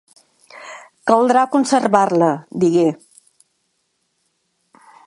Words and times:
"Caldrà 1.11 1.43
conservar-la", 1.57 2.31
digué. 2.65 2.87